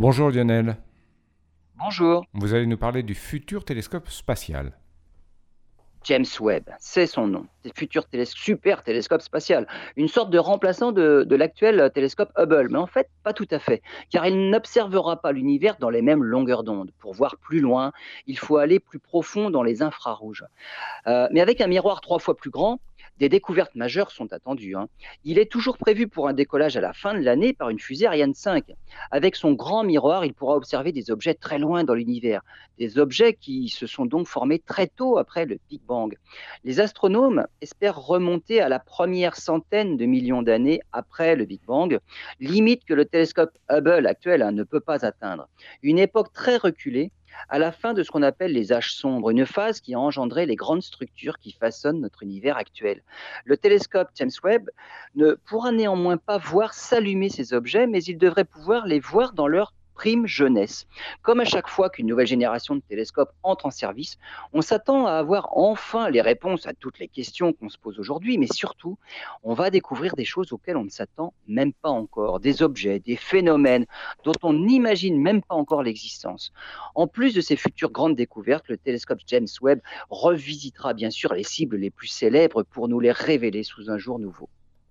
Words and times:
Bonjour 0.00 0.30
Lionel. 0.30 0.76
Bonjour. 1.74 2.24
Vous 2.32 2.54
allez 2.54 2.66
nous 2.66 2.76
parler 2.76 3.02
du 3.02 3.16
futur 3.16 3.64
télescope 3.64 4.08
spatial. 4.08 4.78
James 6.04 6.24
Webb, 6.38 6.70
c'est 6.78 7.08
son 7.08 7.26
nom, 7.26 7.48
futur 7.76 8.04
super 8.24 8.82
télescope 8.82 9.22
spatial, 9.22 9.66
une 9.96 10.08
sorte 10.08 10.30
de 10.30 10.38
remplaçant 10.38 10.92
de, 10.92 11.34
l'actuel 11.34 11.90
télescope 11.94 12.30
Hubble, 12.36 12.68
mais 12.70 12.78
en 12.78 12.86
fait 12.86 13.08
pas 13.22 13.32
tout 13.32 13.48
à 13.50 13.58
fait, 13.58 13.82
car 14.10 14.26
il 14.26 14.50
n'observera 14.50 15.20
pas 15.20 15.32
l'univers 15.32 15.76
dans 15.78 15.90
les 15.90 16.02
mêmes 16.02 16.24
longueurs 16.24 16.64
d'onde. 16.64 16.90
Pour 16.98 17.14
voir 17.14 17.36
plus 17.36 17.60
loin, 17.60 17.92
il 18.26 18.38
faut 18.38 18.56
aller 18.56 18.80
plus 18.80 18.98
profond 18.98 19.50
dans 19.50 19.62
les 19.62 19.82
infrarouges. 19.82 20.44
Euh, 21.06 21.28
mais 21.32 21.40
avec 21.40 21.60
un 21.60 21.66
miroir 21.66 22.00
trois 22.00 22.18
fois 22.18 22.36
plus 22.36 22.50
grand, 22.50 22.80
des 23.18 23.28
découvertes 23.28 23.74
majeures 23.74 24.10
sont 24.10 24.32
attendues. 24.32 24.76
Hein. 24.76 24.88
Il 25.24 25.38
est 25.38 25.50
toujours 25.50 25.76
prévu 25.76 26.06
pour 26.06 26.28
un 26.28 26.32
décollage 26.32 26.76
à 26.76 26.80
la 26.80 26.92
fin 26.92 27.14
de 27.14 27.20
l'année 27.20 27.52
par 27.52 27.68
une 27.68 27.78
fusée 27.78 28.06
Ariane 28.06 28.34
5. 28.34 28.64
Avec 29.10 29.34
son 29.34 29.52
grand 29.52 29.82
miroir, 29.82 30.24
il 30.24 30.34
pourra 30.34 30.54
observer 30.54 30.92
des 30.92 31.10
objets 31.10 31.34
très 31.34 31.58
loin 31.58 31.82
dans 31.82 31.94
l'univers, 31.94 32.42
des 32.78 32.98
objets 32.98 33.34
qui 33.34 33.68
se 33.68 33.86
sont 33.86 34.06
donc 34.06 34.28
formés 34.28 34.60
très 34.60 34.86
tôt 34.86 35.18
après 35.18 35.46
le 35.46 35.58
Big 35.68 35.80
Bang. 35.82 36.16
Les 36.64 36.80
astronomes 36.80 37.46
espèrent 37.60 37.98
remonter 37.98 38.60
à 38.60 38.68
la 38.68 38.78
première 38.78 39.36
centaine 39.36 39.96
de 39.96 40.06
millions 40.06 40.42
d'années 40.42 40.80
après 40.92 41.36
le 41.36 41.44
Big 41.44 41.60
Bang, 41.66 41.98
limite 42.40 42.84
que 42.84 42.94
le 42.94 43.04
télescope 43.04 43.56
Hubble 43.70 44.06
actuel 44.06 44.42
hein, 44.42 44.52
ne 44.52 44.62
peut 44.62 44.80
pas 44.80 45.04
atteindre. 45.04 45.48
Une 45.82 45.98
époque 45.98 46.32
très 46.32 46.56
reculée 46.56 47.10
à 47.48 47.58
la 47.58 47.72
fin 47.72 47.94
de 47.94 48.02
ce 48.02 48.10
qu'on 48.10 48.22
appelle 48.22 48.52
les 48.52 48.72
âges 48.72 48.94
sombres, 48.94 49.30
une 49.30 49.46
phase 49.46 49.80
qui 49.80 49.94
a 49.94 50.00
engendré 50.00 50.46
les 50.46 50.56
grandes 50.56 50.82
structures 50.82 51.38
qui 51.38 51.52
façonnent 51.52 52.00
notre 52.00 52.22
univers 52.22 52.56
actuel. 52.56 53.02
Le 53.44 53.56
télescope 53.56 54.08
James 54.16 54.30
Webb 54.42 54.70
ne 55.14 55.34
pourra 55.34 55.72
néanmoins 55.72 56.16
pas 56.16 56.38
voir 56.38 56.74
s'allumer 56.74 57.28
ces 57.28 57.52
objets, 57.52 57.86
mais 57.86 58.02
il 58.02 58.18
devrait 58.18 58.44
pouvoir 58.44 58.86
les 58.86 59.00
voir 59.00 59.32
dans 59.32 59.46
leur 59.46 59.72
prime 59.98 60.28
jeunesse. 60.28 60.86
Comme 61.22 61.40
à 61.40 61.44
chaque 61.44 61.66
fois 61.68 61.90
qu'une 61.90 62.06
nouvelle 62.06 62.28
génération 62.28 62.76
de 62.76 62.80
télescopes 62.88 63.32
entre 63.42 63.66
en 63.66 63.72
service, 63.72 64.16
on 64.52 64.62
s'attend 64.62 65.06
à 65.06 65.14
avoir 65.14 65.58
enfin 65.58 66.08
les 66.08 66.20
réponses 66.20 66.68
à 66.68 66.72
toutes 66.72 67.00
les 67.00 67.08
questions 67.08 67.52
qu'on 67.52 67.68
se 67.68 67.78
pose 67.78 67.98
aujourd'hui, 67.98 68.38
mais 68.38 68.46
surtout, 68.46 68.96
on 69.42 69.54
va 69.54 69.70
découvrir 69.70 70.14
des 70.14 70.24
choses 70.24 70.52
auxquelles 70.52 70.76
on 70.76 70.84
ne 70.84 70.88
s'attend 70.88 71.34
même 71.48 71.72
pas 71.72 71.90
encore, 71.90 72.38
des 72.38 72.62
objets, 72.62 73.00
des 73.00 73.16
phénomènes 73.16 73.86
dont 74.22 74.38
on 74.44 74.52
n'imagine 74.52 75.20
même 75.20 75.42
pas 75.42 75.56
encore 75.56 75.82
l'existence. 75.82 76.52
En 76.94 77.08
plus 77.08 77.34
de 77.34 77.40
ces 77.40 77.56
futures 77.56 77.90
grandes 77.90 78.14
découvertes, 78.14 78.68
le 78.68 78.76
télescope 78.76 79.18
James 79.26 79.48
Webb 79.60 79.80
revisitera 80.10 80.94
bien 80.94 81.10
sûr 81.10 81.34
les 81.34 81.42
cibles 81.42 81.76
les 81.76 81.90
plus 81.90 82.06
célèbres 82.06 82.62
pour 82.62 82.86
nous 82.86 83.00
les 83.00 83.10
révéler 83.10 83.64
sous 83.64 83.90
un 83.90 83.98
jour 83.98 84.20
nouveau. 84.20 84.48